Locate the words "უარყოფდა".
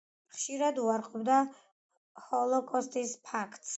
0.83-1.35